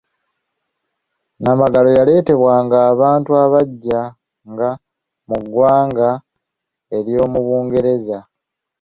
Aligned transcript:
Nnamagalo 1.37 1.87
eyaleetebwanga 1.91 2.77
abantu 2.91 3.31
abajjanga 3.43 4.69
mu 5.27 5.37
ggwanga 5.43 6.09
eryo 6.97 7.23
mu 7.31 7.39
lungereza. 7.45 8.17